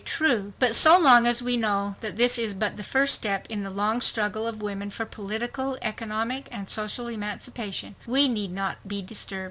[0.03, 0.53] True!
[0.57, 3.69] But so long as we know that this is but the first step in the
[3.69, 9.39] long struggle of women for political, economic and social emancipation, we need not be disturbed.